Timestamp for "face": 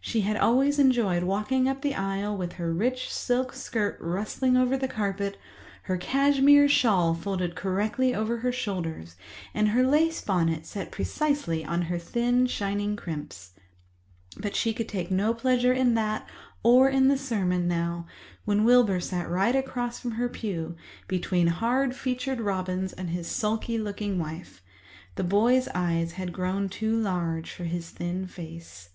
28.26-28.88